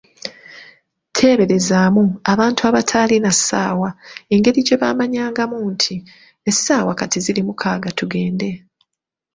[1.15, 3.89] Teeberezaamu abantu abataalina ssaawa
[4.33, 5.95] engeri gyebamanyangamu nti,
[6.49, 8.49] essaawa kati ziri mukaaga tugende!